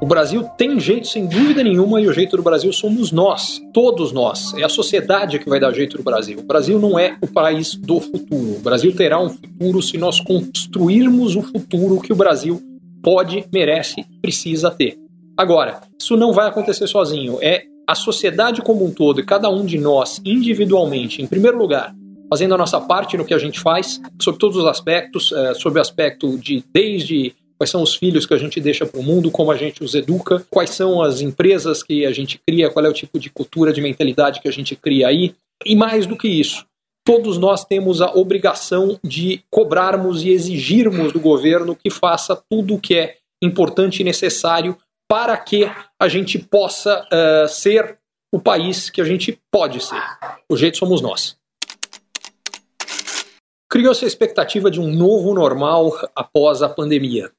O 0.00 0.06
Brasil 0.06 0.42
tem 0.56 0.80
jeito 0.80 1.06
sem 1.06 1.26
dúvida 1.26 1.62
nenhuma 1.62 2.00
e 2.00 2.08
o 2.08 2.12
jeito 2.12 2.36
do 2.36 2.42
Brasil 2.42 2.72
somos 2.72 3.12
nós, 3.12 3.60
todos 3.72 4.10
nós. 4.10 4.52
É 4.54 4.64
a 4.64 4.68
sociedade 4.68 5.38
que 5.38 5.48
vai 5.48 5.60
dar 5.60 5.72
jeito 5.72 5.96
do 5.96 6.02
Brasil. 6.02 6.40
O 6.40 6.42
Brasil 6.46 6.78
não 6.78 6.98
é 6.98 7.16
o 7.20 7.26
país 7.28 7.76
do 7.76 8.00
futuro. 8.00 8.56
O 8.56 8.60
Brasil 8.60 8.94
terá 8.96 9.20
um 9.20 9.28
futuro 9.28 9.80
se 9.80 9.96
nós 9.96 10.20
construirmos 10.20 11.36
o 11.36 11.42
futuro 11.42 12.00
que 12.00 12.12
o 12.12 12.16
Brasil 12.16 12.60
pode, 13.02 13.44
merece, 13.52 14.04
precisa 14.20 14.70
ter. 14.70 14.98
Agora, 15.36 15.82
isso 16.00 16.16
não 16.16 16.32
vai 16.32 16.48
acontecer 16.48 16.86
sozinho. 16.88 17.38
É 17.40 17.62
a 17.86 17.94
sociedade 17.94 18.60
como 18.62 18.84
um 18.84 18.90
todo 18.90 19.20
e 19.20 19.24
cada 19.24 19.48
um 19.48 19.64
de 19.64 19.78
nós 19.78 20.20
individualmente, 20.24 21.22
em 21.22 21.26
primeiro 21.26 21.58
lugar, 21.58 21.94
fazendo 22.28 22.54
a 22.54 22.58
nossa 22.58 22.80
parte 22.80 23.16
no 23.16 23.24
que 23.24 23.34
a 23.34 23.38
gente 23.38 23.60
faz, 23.60 24.00
sobre 24.20 24.38
todos 24.38 24.56
os 24.56 24.64
aspectos, 24.64 25.32
é, 25.32 25.54
sobre 25.54 25.78
o 25.78 25.82
aspecto 25.82 26.38
de 26.38 26.64
desde 26.72 27.34
quais 27.58 27.70
são 27.70 27.82
os 27.82 27.94
filhos 27.94 28.26
que 28.26 28.34
a 28.34 28.38
gente 28.38 28.60
deixa 28.60 28.84
para 28.84 29.00
o 29.00 29.02
mundo, 29.02 29.30
como 29.30 29.50
a 29.50 29.56
gente 29.56 29.82
os 29.82 29.94
educa, 29.94 30.44
quais 30.50 30.70
são 30.70 31.02
as 31.02 31.20
empresas 31.20 31.82
que 31.82 32.04
a 32.04 32.12
gente 32.12 32.38
cria, 32.46 32.70
qual 32.70 32.84
é 32.84 32.88
o 32.88 32.94
tipo 32.94 33.18
de 33.18 33.30
cultura, 33.30 33.72
de 33.72 33.80
mentalidade 33.80 34.40
que 34.40 34.48
a 34.48 34.52
gente 34.52 34.76
cria 34.76 35.08
aí. 35.08 35.34
E 35.64 35.74
mais 35.74 36.06
do 36.06 36.16
que 36.16 36.28
isso, 36.28 36.66
todos 37.04 37.38
nós 37.38 37.64
temos 37.64 38.02
a 38.02 38.10
obrigação 38.12 38.98
de 39.02 39.42
cobrarmos 39.50 40.22
e 40.22 40.30
exigirmos 40.30 41.12
do 41.12 41.20
governo 41.20 41.76
que 41.76 41.88
faça 41.88 42.36
tudo 42.50 42.74
o 42.74 42.80
que 42.80 42.96
é 42.96 43.16
importante 43.42 44.00
e 44.00 44.04
necessário 44.04 44.76
para 45.08 45.36
que 45.36 45.70
a 46.00 46.08
gente 46.08 46.38
possa 46.38 47.06
uh, 47.06 47.48
ser 47.48 47.98
o 48.32 48.40
país 48.40 48.90
que 48.90 49.00
a 49.00 49.04
gente 49.04 49.38
pode 49.52 49.82
ser. 49.82 50.02
O 50.50 50.56
jeito 50.56 50.78
somos 50.78 51.00
nós. 51.00 51.36
Criou-se 53.68 54.04
a 54.04 54.08
expectativa 54.08 54.70
de 54.70 54.80
um 54.80 54.92
novo 54.92 55.34
normal 55.34 55.92
após 56.14 56.62
a 56.62 56.68
pandemia. 56.68 57.30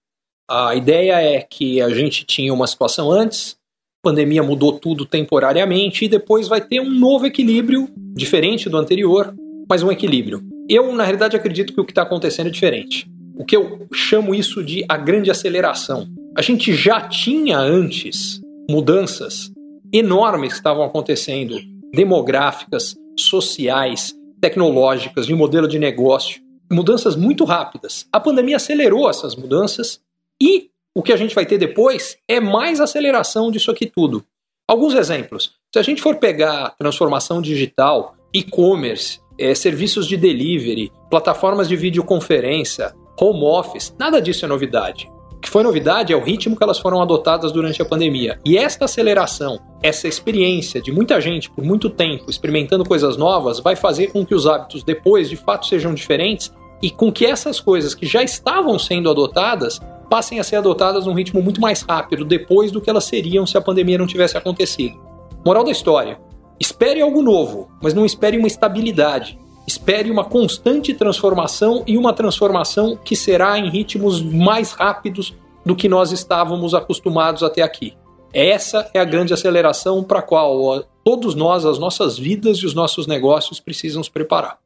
A 0.50 0.76
ideia 0.76 1.22
é 1.22 1.42
que 1.42 1.82
a 1.82 1.90
gente 1.90 2.26
tinha 2.26 2.54
uma 2.54 2.68
situação 2.68 3.10
antes, 3.10 3.58
a 4.04 4.10
pandemia 4.10 4.44
mudou 4.44 4.78
tudo 4.78 5.06
temporariamente 5.06 6.06
e 6.06 6.10
depois 6.10 6.48
vai 6.48 6.62
ter 6.62 6.82
um 6.82 6.90
novo 6.90 7.26
equilíbrio, 7.26 7.90
diferente 8.14 8.70
do 8.70 8.78
anterior, 8.78 9.34
mas 9.70 9.84
um 9.84 9.92
equilíbrio. 9.92 10.42
Eu, 10.70 10.94
na 10.94 11.04
realidade, 11.04 11.36
acredito 11.36 11.74
que 11.74 11.80
o 11.80 11.86
que 11.86 11.92
está 11.92 12.02
acontecendo 12.02 12.48
é 12.48 12.52
diferente. 12.52 13.10
O 13.38 13.46
que 13.46 13.56
eu 13.56 13.88
chamo 13.94 14.36
isso 14.36 14.64
de 14.64 14.84
a 14.90 14.98
grande 14.98 15.32
aceleração. 15.32 16.08
A 16.36 16.42
gente 16.42 16.74
já 16.74 17.02
tinha 17.02 17.58
antes 17.58 18.42
mudanças 18.70 19.52
enormes 19.94 20.54
que 20.54 20.60
estavam 20.60 20.84
acontecendo, 20.84 21.58
demográficas, 21.94 22.96
sociais, 23.18 24.14
tecnológicas, 24.40 25.26
de 25.26 25.34
modelo 25.34 25.68
de 25.68 25.80
negócio, 25.80 26.42
mudanças 26.72 27.16
muito 27.16 27.44
rápidas. 27.44 28.08
A 28.12 28.20
pandemia 28.20 28.58
acelerou 28.58 29.10
essas 29.10 29.36
mudanças 29.36 30.02
e 30.42 30.70
o 30.96 31.04
que 31.04 31.14
a 31.14 31.18
gente 31.18 31.36
vai 31.36 31.46
ter 31.46 31.58
depois 31.58 32.18
é 32.28 32.40
mais 32.40 32.80
aceleração 32.80 33.52
disso 33.52 33.72
aqui 33.72 33.86
tudo. 33.86 34.24
Alguns 34.68 34.94
exemplos. 34.96 35.54
Se 35.74 35.80
a 35.80 35.84
gente 35.84 36.02
for 36.02 36.18
pegar 36.18 36.76
transformação 36.78 37.42
digital, 37.42 38.16
e-commerce, 38.34 39.20
é, 39.40 39.54
serviços 39.56 40.08
de 40.08 40.18
delivery, 40.18 40.92
plataformas 41.10 41.68
de 41.68 41.76
videoconferência, 41.76 42.94
home 43.20 43.44
office, 43.44 43.96
nada 43.98 44.22
disso 44.22 44.46
é 44.46 44.48
novidade. 44.48 45.10
Que 45.42 45.50
foi 45.50 45.64
novidade 45.64 46.12
é 46.12 46.16
o 46.16 46.24
ritmo 46.24 46.56
que 46.56 46.64
elas 46.64 46.80
foram 46.80 47.02
adotadas 47.02 47.52
durante 47.52 47.82
a 47.82 47.86
pandemia. 47.86 48.40
E 48.44 48.58
esta 48.58 48.86
aceleração, 48.86 49.60
essa 49.82 50.08
experiência 50.08 50.82
de 50.82 50.92
muita 50.92 51.22
gente 51.22 51.50
por 51.50 51.64
muito 51.64 51.90
tempo 51.90 52.30
experimentando 52.30 52.84
coisas 52.84 53.18
novas, 53.18 53.60
vai 53.60 53.76
fazer 53.76 54.08
com 54.08 54.26
que 54.26 54.34
os 54.34 54.48
hábitos 54.48 54.84
depois 54.84 55.30
de 55.30 55.36
fato 55.36 55.68
sejam 55.68 55.94
diferentes 55.94 56.52
e 56.82 56.90
com 56.90 57.12
que 57.12 57.26
essas 57.26 57.60
coisas 57.60 57.94
que 57.94 58.06
já 58.06 58.24
estavam 58.24 58.78
sendo 58.78 59.10
adotadas 59.10 59.80
passem 60.10 60.40
a 60.40 60.44
ser 60.44 60.58
adotadas 60.58 61.06
num 61.06 61.14
ritmo 61.14 61.42
muito 61.42 61.62
mais 61.62 61.82
rápido 61.82 62.26
depois 62.26 62.72
do 62.72 62.82
que 62.82 62.90
elas 62.90 63.06
seriam 63.06 63.46
se 63.46 63.58
a 63.58 63.62
pandemia 63.62 63.98
não 63.98 64.08
tivesse 64.08 64.38
acontecido. 64.38 65.00
Moral 65.46 65.64
da 65.64 65.72
história: 65.72 66.20
espere 66.60 67.02
algo 67.02 67.22
novo, 67.22 67.70
mas 67.82 67.94
não 67.94 68.06
espere 68.06 68.38
uma 68.38 68.48
estabilidade. 68.48 69.40
Espere 69.68 70.10
uma 70.10 70.24
constante 70.24 70.94
transformação 70.94 71.84
e 71.86 71.98
uma 71.98 72.14
transformação 72.14 72.96
que 72.96 73.16
será 73.16 73.60
em 73.60 73.70
ritmos 73.70 74.22
mais 74.22 74.72
rápidos 74.72 75.36
do 75.66 75.76
que 75.76 75.90
nós 75.90 76.12
estávamos 76.12 76.74
acostumados 76.74 77.44
até 77.44 77.62
aqui. 77.62 77.94
Essa 78.34 78.90
é 78.94 79.00
a 79.00 79.06
grande 79.06 79.34
aceleração 79.34 80.04
para 80.04 80.20
a 80.20 80.24
qual 80.24 80.84
todos 81.04 81.36
nós, 81.36 81.66
as 81.66 81.78
nossas 81.78 82.18
vidas 82.18 82.60
e 82.60 82.66
os 82.66 82.74
nossos 82.74 83.06
negócios 83.08 83.60
precisam 83.60 84.02
se 84.02 84.10
preparar 84.10 84.58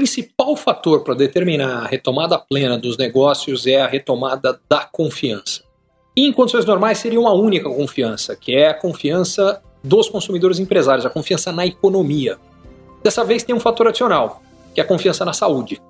principal 0.00 0.56
fator 0.56 1.04
para 1.04 1.14
determinar 1.14 1.84
a 1.84 1.86
retomada 1.86 2.38
plena 2.38 2.78
dos 2.78 2.96
negócios 2.96 3.66
é 3.66 3.82
a 3.82 3.86
retomada 3.86 4.58
da 4.68 4.80
confiança. 4.80 5.62
E 6.16 6.26
em 6.26 6.32
condições 6.32 6.64
normais 6.64 6.98
seria 6.98 7.20
uma 7.20 7.32
única 7.32 7.68
confiança, 7.68 8.34
que 8.34 8.54
é 8.56 8.68
a 8.68 8.74
confiança 8.74 9.62
dos 9.82 10.08
consumidores 10.08 10.58
empresários, 10.58 11.06
a 11.06 11.10
confiança 11.10 11.52
na 11.52 11.66
economia. 11.66 12.38
Dessa 13.02 13.24
vez 13.24 13.42
tem 13.42 13.54
um 13.54 13.60
fator 13.60 13.88
adicional, 13.88 14.42
que 14.74 14.80
é 14.80 14.84
a 14.84 14.86
confiança 14.86 15.24
na 15.24 15.32
saúde. 15.32 15.80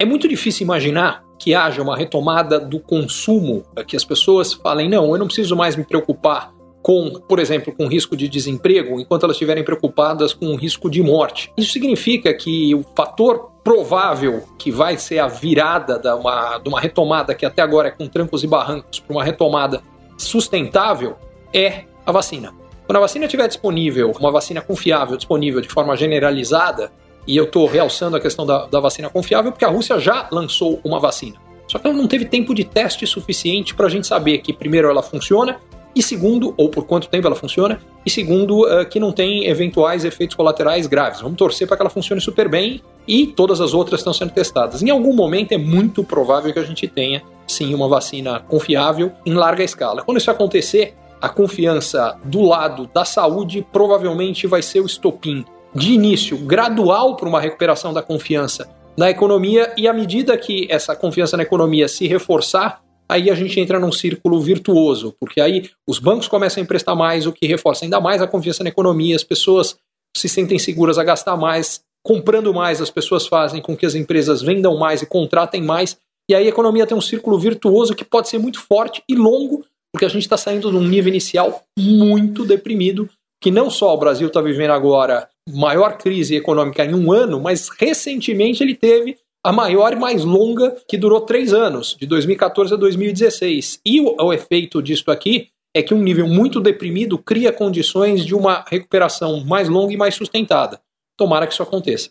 É 0.00 0.04
muito 0.04 0.28
difícil 0.28 0.64
imaginar 0.64 1.24
que 1.38 1.54
haja 1.54 1.82
uma 1.82 1.96
retomada 1.96 2.58
do 2.58 2.80
consumo, 2.80 3.64
que 3.86 3.96
as 3.96 4.04
pessoas 4.04 4.52
falem: 4.52 4.88
não, 4.88 5.12
eu 5.12 5.18
não 5.18 5.26
preciso 5.26 5.56
mais 5.56 5.76
me 5.76 5.84
preocupar 5.84 6.52
com, 6.82 7.20
por 7.28 7.38
exemplo, 7.38 7.72
com 7.72 7.86
risco 7.86 8.16
de 8.16 8.28
desemprego, 8.28 9.00
enquanto 9.00 9.24
elas 9.24 9.34
estiverem 9.34 9.64
preocupadas 9.64 10.32
com 10.32 10.46
o 10.46 10.56
risco 10.56 10.90
de 10.90 11.02
morte. 11.02 11.52
Isso 11.56 11.72
significa 11.72 12.32
que 12.32 12.74
o 12.74 12.84
fator 12.94 13.50
provável 13.62 14.44
que 14.56 14.70
vai 14.70 14.96
ser 14.96 15.18
a 15.18 15.28
virada 15.28 15.98
de 15.98 16.08
uma, 16.08 16.58
de 16.58 16.68
uma 16.68 16.80
retomada 16.80 17.34
que 17.34 17.44
até 17.44 17.60
agora 17.60 17.88
é 17.88 17.90
com 17.90 18.06
trancos 18.06 18.42
e 18.42 18.46
barrancos 18.46 19.00
para 19.00 19.14
uma 19.14 19.24
retomada 19.24 19.82
sustentável 20.16 21.16
é 21.52 21.84
a 22.06 22.12
vacina. 22.12 22.57
Quando 22.88 22.96
a 22.96 23.00
vacina 23.00 23.26
estiver 23.26 23.46
disponível, 23.46 24.12
uma 24.18 24.32
vacina 24.32 24.62
confiável, 24.62 25.14
disponível 25.14 25.60
de 25.60 25.68
forma 25.68 25.94
generalizada, 25.94 26.90
e 27.26 27.36
eu 27.36 27.44
estou 27.44 27.66
realçando 27.66 28.16
a 28.16 28.20
questão 28.20 28.46
da, 28.46 28.64
da 28.64 28.80
vacina 28.80 29.10
confiável 29.10 29.52
porque 29.52 29.66
a 29.66 29.68
Rússia 29.68 30.00
já 30.00 30.26
lançou 30.32 30.80
uma 30.82 30.98
vacina. 30.98 31.36
Só 31.66 31.78
que 31.78 31.86
ela 31.86 31.94
não 31.94 32.08
teve 32.08 32.24
tempo 32.24 32.54
de 32.54 32.64
teste 32.64 33.06
suficiente 33.06 33.74
para 33.74 33.88
a 33.88 33.90
gente 33.90 34.06
saber 34.06 34.38
que, 34.38 34.54
primeiro, 34.54 34.88
ela 34.88 35.02
funciona 35.02 35.60
e 35.94 36.02
segundo, 36.02 36.54
ou 36.56 36.70
por 36.70 36.86
quanto 36.86 37.10
tempo 37.10 37.26
ela 37.26 37.36
funciona, 37.36 37.78
e 38.06 38.08
segundo, 38.08 38.62
uh, 38.62 38.88
que 38.88 38.98
não 38.98 39.12
tem 39.12 39.46
eventuais 39.46 40.06
efeitos 40.06 40.34
colaterais 40.34 40.86
graves. 40.86 41.20
Vamos 41.20 41.36
torcer 41.36 41.68
para 41.68 41.76
que 41.76 41.82
ela 41.82 41.90
funcione 41.90 42.22
super 42.22 42.48
bem 42.48 42.80
e 43.06 43.26
todas 43.26 43.60
as 43.60 43.74
outras 43.74 44.00
estão 44.00 44.14
sendo 44.14 44.30
testadas. 44.30 44.82
Em 44.82 44.88
algum 44.88 45.12
momento 45.12 45.52
é 45.52 45.58
muito 45.58 46.02
provável 46.02 46.50
que 46.54 46.58
a 46.58 46.64
gente 46.64 46.88
tenha, 46.88 47.22
sim, 47.46 47.74
uma 47.74 47.86
vacina 47.86 48.40
confiável 48.48 49.12
em 49.26 49.34
larga 49.34 49.62
escala. 49.62 50.02
Quando 50.02 50.16
isso 50.16 50.30
acontecer, 50.30 50.94
a 51.20 51.28
confiança 51.28 52.16
do 52.24 52.42
lado 52.42 52.88
da 52.92 53.04
saúde 53.04 53.66
provavelmente 53.72 54.46
vai 54.46 54.62
ser 54.62 54.80
o 54.80 54.86
estopim. 54.86 55.44
De 55.74 55.92
início 55.92 56.36
gradual 56.38 57.16
para 57.16 57.28
uma 57.28 57.40
recuperação 57.40 57.92
da 57.92 58.02
confiança 58.02 58.68
na 58.96 59.10
economia 59.10 59.72
e 59.76 59.86
à 59.86 59.92
medida 59.92 60.36
que 60.36 60.66
essa 60.70 60.96
confiança 60.96 61.36
na 61.36 61.42
economia 61.42 61.86
se 61.86 62.06
reforçar, 62.08 62.80
aí 63.08 63.30
a 63.30 63.34
gente 63.34 63.60
entra 63.60 63.78
num 63.78 63.92
círculo 63.92 64.40
virtuoso, 64.40 65.14
porque 65.20 65.40
aí 65.40 65.70
os 65.86 65.98
bancos 65.98 66.26
começam 66.26 66.60
a 66.60 66.64
emprestar 66.64 66.96
mais, 66.96 67.26
o 67.26 67.32
que 67.32 67.46
reforça 67.46 67.84
ainda 67.84 68.00
mais 68.00 68.20
a 68.20 68.26
confiança 68.26 68.64
na 68.64 68.70
economia, 68.70 69.14
as 69.14 69.22
pessoas 69.22 69.76
se 70.16 70.28
sentem 70.28 70.58
seguras 70.58 70.98
a 70.98 71.04
gastar 71.04 71.36
mais, 71.36 71.80
comprando 72.02 72.52
mais, 72.52 72.80
as 72.80 72.90
pessoas 72.90 73.26
fazem 73.26 73.62
com 73.62 73.76
que 73.76 73.86
as 73.86 73.94
empresas 73.94 74.42
vendam 74.42 74.76
mais 74.76 75.00
e 75.00 75.06
contratem 75.06 75.62
mais, 75.62 75.96
e 76.28 76.34
aí 76.34 76.46
a 76.46 76.48
economia 76.48 76.86
tem 76.86 76.96
um 76.96 77.00
círculo 77.00 77.38
virtuoso 77.38 77.94
que 77.94 78.04
pode 78.04 78.28
ser 78.28 78.38
muito 78.38 78.60
forte 78.60 79.02
e 79.08 79.14
longo, 79.14 79.64
porque 79.92 80.04
a 80.04 80.08
gente 80.08 80.22
está 80.22 80.36
saindo 80.36 80.70
de 80.70 80.76
um 80.76 80.86
nível 80.86 81.08
inicial 81.08 81.62
muito 81.78 82.44
deprimido, 82.44 83.08
que 83.40 83.50
não 83.50 83.70
só 83.70 83.94
o 83.94 83.98
Brasil 83.98 84.28
está 84.28 84.40
vivendo 84.40 84.72
agora 84.72 85.28
maior 85.48 85.96
crise 85.96 86.36
econômica 86.36 86.84
em 86.84 86.94
um 86.94 87.12
ano, 87.12 87.40
mas 87.40 87.68
recentemente 87.68 88.62
ele 88.62 88.74
teve 88.74 89.16
a 89.44 89.52
maior 89.52 89.92
e 89.92 89.96
mais 89.96 90.24
longa, 90.24 90.76
que 90.88 90.96
durou 90.98 91.20
três 91.20 91.54
anos, 91.54 91.96
de 91.98 92.06
2014 92.06 92.74
a 92.74 92.76
2016. 92.76 93.80
E 93.86 94.00
o, 94.00 94.14
o 94.20 94.32
efeito 94.32 94.82
disso 94.82 95.10
aqui 95.10 95.48
é 95.74 95.82
que 95.82 95.94
um 95.94 96.02
nível 96.02 96.26
muito 96.26 96.60
deprimido 96.60 97.16
cria 97.18 97.52
condições 97.52 98.26
de 98.26 98.34
uma 98.34 98.64
recuperação 98.68 99.44
mais 99.44 99.68
longa 99.68 99.92
e 99.92 99.96
mais 99.96 100.14
sustentada. 100.14 100.80
Tomara 101.16 101.46
que 101.46 101.52
isso 101.52 101.62
aconteça. 101.62 102.10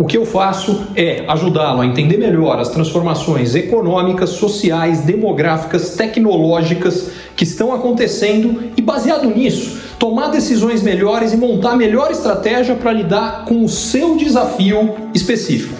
O 0.00 0.04
que 0.06 0.16
eu 0.16 0.24
faço 0.24 0.86
é 0.96 1.26
ajudá-lo 1.28 1.82
a 1.82 1.86
entender 1.86 2.16
melhor 2.16 2.58
as 2.58 2.70
transformações 2.70 3.54
econômicas, 3.54 4.30
sociais, 4.30 5.02
demográficas, 5.02 5.90
tecnológicas 5.90 7.10
que 7.36 7.44
estão 7.44 7.74
acontecendo 7.74 8.70
e, 8.78 8.80
baseado 8.80 9.28
nisso, 9.28 9.78
tomar 9.98 10.28
decisões 10.28 10.82
melhores 10.82 11.34
e 11.34 11.36
montar 11.36 11.72
a 11.72 11.76
melhor 11.76 12.10
estratégia 12.10 12.74
para 12.76 12.94
lidar 12.94 13.44
com 13.44 13.62
o 13.62 13.68
seu 13.68 14.16
desafio 14.16 14.94
específico. 15.12 15.74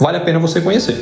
Vale 0.00 0.16
a 0.16 0.20
pena 0.20 0.38
você 0.38 0.62
conhecer. 0.62 0.96